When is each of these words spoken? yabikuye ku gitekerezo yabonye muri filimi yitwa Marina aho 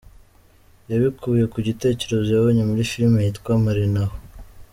yabikuye 0.91 1.43
ku 1.51 1.57
gitekerezo 1.67 2.29
yabonye 2.31 2.63
muri 2.69 2.87
filimi 2.91 3.17
yitwa 3.25 3.51
Marina 3.63 4.01
aho 4.05 4.15